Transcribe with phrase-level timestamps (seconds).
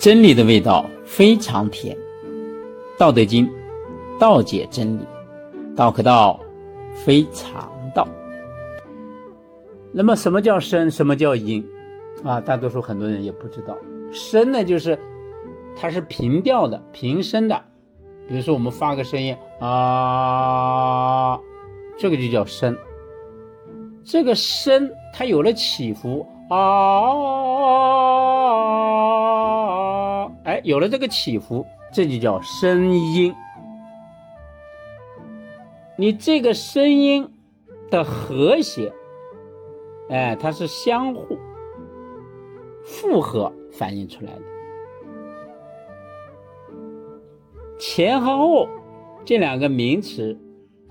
[0.00, 1.94] 真理的味道非常甜，
[2.98, 3.46] 《道德经》
[4.18, 5.02] 道解真理，
[5.76, 6.40] 道可道
[6.94, 8.08] 非常道。
[9.92, 10.90] 那么，什么叫声？
[10.90, 11.62] 什么叫音？
[12.24, 13.76] 啊，大多数很多人也不知道。
[14.10, 14.98] 声呢，就是
[15.76, 17.62] 它是平调的、平声的。
[18.26, 21.38] 比如说，我们发个声音啊，
[21.98, 22.74] 这个就叫声。
[24.02, 26.56] 这个声它有了起伏啊，
[30.64, 33.34] 有了这个起伏，这就叫声音。
[35.96, 37.28] 你这个声音
[37.90, 38.92] 的和谐，
[40.08, 41.38] 哎，它是相互
[42.84, 44.42] 复合反映出来的。
[47.78, 48.68] 前和后
[49.24, 50.38] 这两个名词，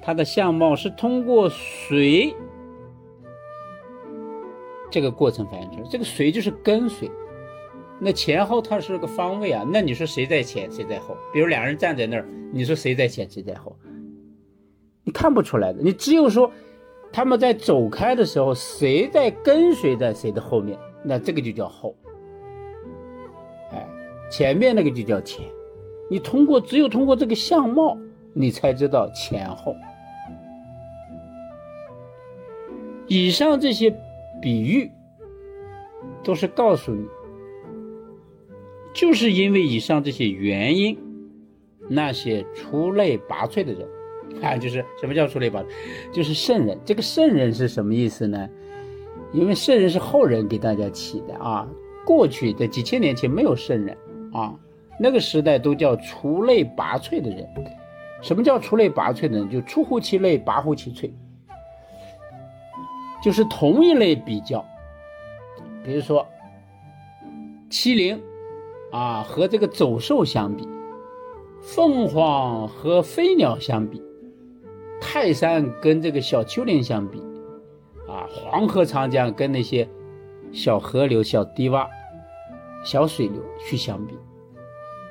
[0.01, 2.35] 它的相貌是通过随。
[4.91, 7.09] 这个过程反映出来，这个随就是跟随，
[7.99, 9.65] 那前后它是个方位啊。
[9.71, 11.15] 那你说谁在前，谁在后？
[11.33, 13.75] 比如两人站在那儿，你说谁在前，谁在后？
[15.03, 15.81] 你看不出来的。
[15.81, 16.51] 你只有说
[17.11, 21.95] 他们在走开的时候，谁在跟随在谁的后面，那这个就叫后。
[23.71, 23.87] 哎，
[24.31, 25.45] 前面那个就叫前。
[26.09, 27.97] 你通过只有通过这个相貌，
[28.33, 29.75] 你才知道前后。
[33.07, 33.95] 以上这些。
[34.41, 34.89] 比喻
[36.23, 37.05] 都是告诉你，
[38.99, 40.97] 就是因为以上这些原因，
[41.87, 43.87] 那些出类拔萃的人，
[44.43, 45.67] 啊，就是什么叫出类拔萃？
[46.11, 46.77] 就是圣人。
[46.83, 48.49] 这个圣人是什么意思呢？
[49.31, 51.65] 因为圣人是后人给大家起的啊，
[52.05, 53.97] 过去的几千年前没有圣人
[54.33, 54.53] 啊，
[54.99, 57.47] 那个时代都叫出类拔萃的人。
[58.21, 59.49] 什么叫出类拔萃的人？
[59.49, 61.09] 就出乎其类，拔乎其萃。
[63.23, 64.65] 就是同一类比较，
[65.85, 66.27] 比如说
[67.69, 68.21] 麒麟
[68.91, 70.67] 啊和这个走兽相比，
[71.61, 74.01] 凤凰和飞鸟相比，
[74.99, 77.19] 泰山跟这个小丘陵相比，
[78.07, 79.87] 啊黄河长江跟那些
[80.51, 81.87] 小河流、小堤洼、
[82.83, 84.15] 小水流去相比，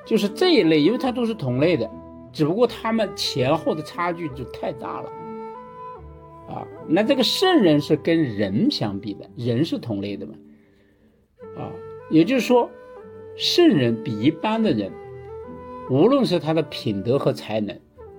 [0.05, 1.89] 就是这一类，因为它都是同类的，
[2.33, 5.11] 只不过它们前后的差距就太大了。
[6.49, 10.33] 啊，那这个圣人是跟人相比的，人是同类的嘛？
[11.59, 11.71] 啊，
[12.09, 12.71] 也就是说，
[13.39, 14.93] 圣人比一般的人，
[15.89, 17.79] 无论是他的品德和才能，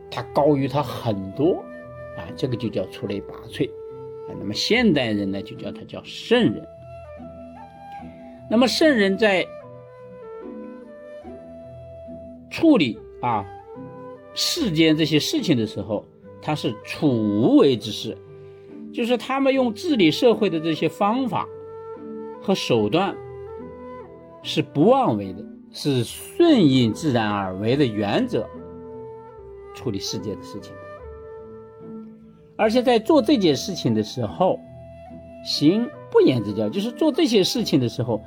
[0.10, 1.64] 他高于他很多，
[2.18, 3.70] 啊，这个就叫出类拔萃。
[4.28, 6.66] 啊，那么现代人呢，就叫他叫圣人。
[8.50, 9.46] 那么圣人在
[12.50, 13.46] 处理啊
[14.34, 16.04] 世间这些事情的时候。
[16.42, 18.18] 他是处无为之事，
[18.94, 21.46] 就是他们用治理社会的这些方法
[22.42, 23.14] 和手段
[24.42, 28.48] 是不妄为的，是顺应自然而为的原则
[29.76, 30.74] 处理世界的事情
[32.58, 34.60] 而且在做这件事情的时候，
[35.46, 38.22] 行不言之教，就是做这些事情的时候，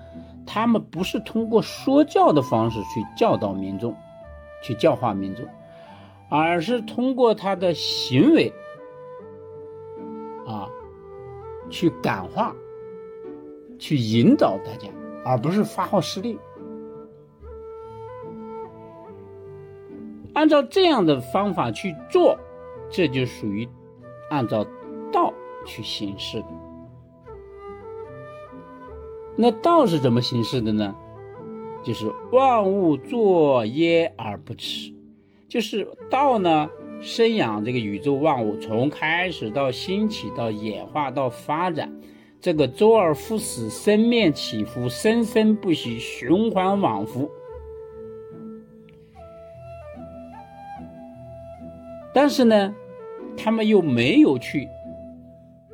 [0.47, 3.95] 他们不是通过说教的方式去教导民众，
[4.63, 5.45] 去教化民众。
[6.35, 8.51] 而是通过他的行为，
[10.47, 10.67] 啊，
[11.69, 12.57] 去感化、
[13.79, 14.89] 去引导大家，
[15.25, 16.39] 而不是发号施令。
[20.35, 22.39] 按照这样的方法去做，
[22.91, 23.69] 这就属于
[24.31, 24.67] 按照
[25.13, 25.33] 道
[25.67, 26.47] 去行事的。
[29.37, 30.95] 那道是怎么行事的呢？
[31.83, 34.93] 就是万物作耶而不辞。
[35.49, 41.93] 就是道呢，生养这个宇宙万物，从开始到兴起到演化到发展，
[42.43, 47.31] 这个周而复始，生灭起伏，生生不息，循环往复。
[52.13, 52.75] 但是呢，
[53.37, 54.69] 他们又没有去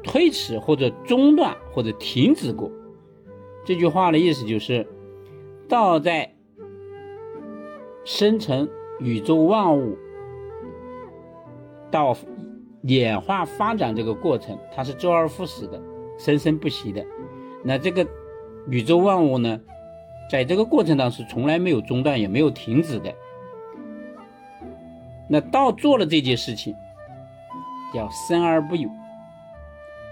[0.05, 2.71] 推迟或者中断或者停止过。
[3.65, 4.87] 这句话的意思就是，
[5.69, 6.31] 道在
[8.05, 8.69] 生成。
[9.01, 9.97] 宇宙万物
[11.89, 12.17] 到
[12.83, 15.81] 演化发展这个过程，它是周而复始的，
[16.19, 17.05] 生生不息的。
[17.65, 18.07] 那这个
[18.69, 19.61] 宇宙万物呢，
[20.31, 23.15] 在这个过程当中是从来没有中断，也没有停止的。
[25.29, 26.75] 那到做了这件事情，
[27.95, 28.91] 叫生而不有。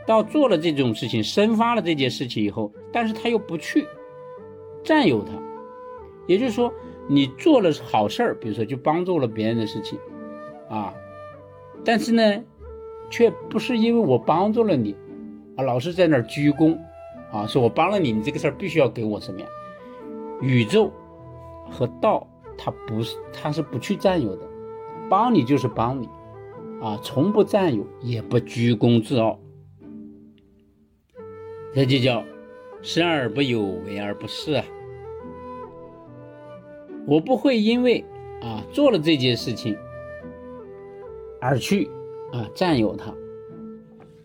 [0.07, 3.87] 到做了这种事情，生发了这件事情以后，但是他又不去
[4.83, 5.33] 占有它，
[6.27, 6.73] 也就是说。
[7.09, 9.97] 你做了好事儿，比如说就帮助了别人的事情，
[10.69, 10.93] 啊，
[11.85, 12.43] 但是呢，
[13.09, 14.97] 却不是因为我帮助了你，
[15.57, 16.79] 啊，老是在那儿鞠躬，
[17.33, 19.47] 啊，说我帮了你，你这个事儿必须要给我什么呀？
[20.41, 20.93] 宇宙
[21.71, 22.27] 和道，
[22.59, 24.43] 它不是，它是不去占有的，
[25.09, 26.07] 帮你就是帮你，
[26.83, 29.39] 啊，从不占有，也不居功自傲，
[31.75, 32.23] 这就叫
[32.83, 34.65] 生而不有，为而不恃啊。
[37.07, 38.05] 我不会因为
[38.43, 39.77] 啊做了这件事情
[41.41, 41.89] 而去
[42.33, 43.15] 啊占有它，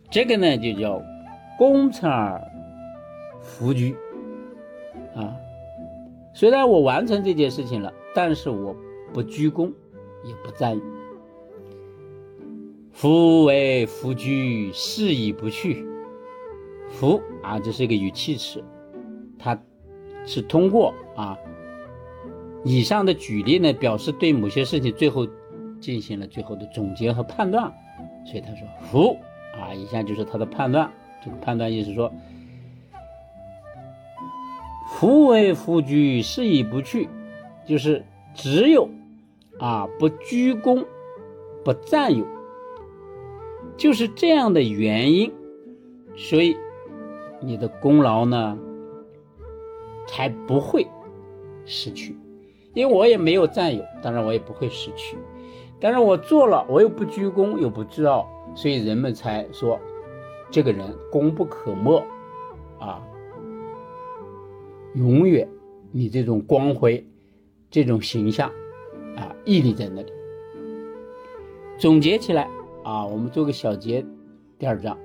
[0.10, 1.01] 这个呢就叫
[1.62, 2.42] 功成而
[3.40, 3.96] 弗居
[5.16, 5.38] 啊。
[6.34, 8.75] 虽然我完成这件事情了，但是我
[9.13, 9.72] 不居功，
[10.24, 10.81] 也不占有。
[12.92, 15.86] 夫为弗居，是以不去。
[16.90, 18.64] 夫啊，这是一个语气词，
[19.38, 19.56] 它
[20.25, 21.38] 是通过啊。
[22.64, 25.28] 以上的举例呢，表示对某些事情最后
[25.80, 27.72] 进行了最后的总结和判断，
[28.25, 29.16] 所以他说“福”
[29.54, 30.92] 啊，以下就是他的判断。
[31.23, 32.12] 这个判断意思说
[34.89, 37.07] ：“福为夫居，是以不去，
[37.65, 38.03] 就是
[38.33, 38.89] 只有
[39.59, 40.85] 啊不居功，
[41.63, 42.25] 不占有，
[43.77, 45.31] 就是这样的原因，
[46.15, 46.57] 所以
[47.39, 48.57] 你的功劳呢
[50.07, 50.88] 才不会
[51.65, 52.18] 失去。”
[52.73, 55.18] 因为我也没有占有，当然我也不会失去。
[55.77, 58.25] 但是我做了，我又不居功，又不自傲，
[58.56, 59.77] 所以人们才说
[60.51, 62.06] 这个人功不可没
[62.77, 63.01] 啊，
[64.95, 65.48] 永远
[65.92, 67.06] 你这种光辉、
[67.69, 68.51] 这种形象
[69.15, 70.12] 啊屹立在那里。
[71.80, 72.50] 总结起来
[72.83, 74.06] 啊，我们做个小结，
[74.59, 74.98] 第二章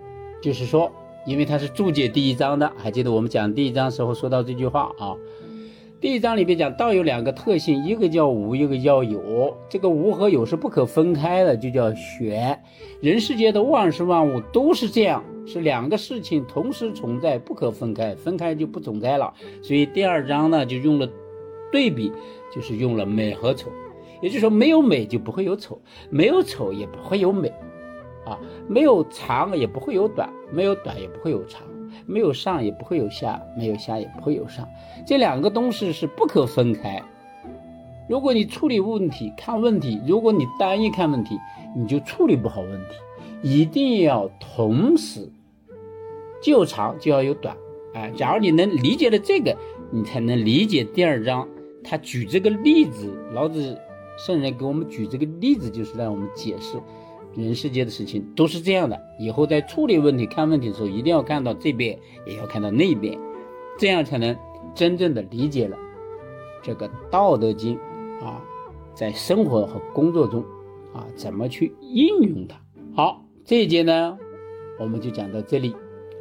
[0.43, 0.91] 就是说，
[1.25, 5.17] 因为它是注解第一章的，还记得我们讲第一章时候说到这句话啊。
[5.99, 9.57] 第一章里边讲道有两个特性，一个叫无，一个叫有。
[9.67, 12.63] 这个无和有是不可分开的，就叫玄。
[13.01, 19.33] 人世间的万事万物都是这样，是两个事情同时存在，不可分开，分开就不存在了。
[19.63, 21.09] 所以第二章呢就用了
[21.73, 22.13] 对比，
[22.55, 23.71] 就是用了美和丑。
[24.21, 27.49] 也就是说，没有美就不会有丑，没有丑也不会有美，
[28.27, 28.39] 啊，
[28.69, 31.63] 没有长也不会有短，没有短也不会有长。
[32.05, 34.69] 没有上也不会有下，没有下也不会有上，
[35.07, 37.03] 这两个东西是不可分开。
[38.09, 41.39] 如果你处理问题、看问题，如果你单一看问题，
[41.75, 42.97] 你就处理不好问题。
[43.43, 45.29] 一定要同时，
[46.41, 47.57] 既有长就要有短。
[47.95, 49.57] 哎，假如你能理解了这个，
[49.91, 51.49] 你才能理解第二章。
[51.83, 53.79] 他举这个例子，老子
[54.19, 56.77] 圣人给我们举这个例子，就是让我们解释。
[57.37, 63.19] 人世间的事情都是这样的，以后在处理问题、看问题的时候，一定要看到这边，也要看到那边，
[63.79, 64.37] 这样才能
[64.75, 65.77] 真正的理解了
[66.63, 67.79] 这个《道德经》
[68.25, 68.43] 啊，
[68.95, 70.43] 在生活和工作中
[70.95, 72.59] 啊，怎么去应用它。
[72.95, 74.17] 好，这一节呢，
[74.81, 75.75] 我们就讲到这里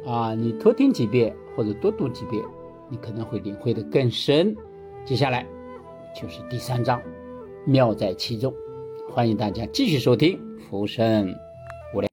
[0.04, 2.44] 啊，你多听几遍或者多读几遍，
[2.90, 4.54] 你可能会领会的更深。
[5.04, 5.46] 接下来
[6.14, 7.00] 就是第三章，
[7.64, 8.52] 妙在其中，
[9.10, 10.45] 欢迎大家继续收听。
[10.68, 11.45] 福生。